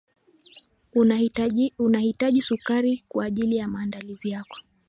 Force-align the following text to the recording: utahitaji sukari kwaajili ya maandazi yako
utahitaji 1.77 2.41
sukari 2.41 3.03
kwaajili 3.09 3.55
ya 3.57 3.67
maandazi 3.67 4.29
yako 4.29 4.55